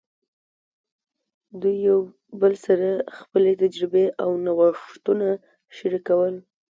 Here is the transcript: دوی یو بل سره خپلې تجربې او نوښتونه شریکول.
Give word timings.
دوی 1.61 1.75
یو 1.87 1.99
بل 2.41 2.53
سره 2.65 2.89
خپلې 3.19 3.51
تجربې 3.63 4.05
او 4.23 4.29
نوښتونه 4.45 5.27
شریکول. 5.77 6.35